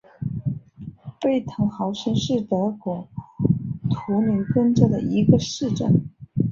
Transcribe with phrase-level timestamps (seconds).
[1.19, 3.07] 贝滕豪森是德国
[3.91, 6.09] 图林根州的一个市镇。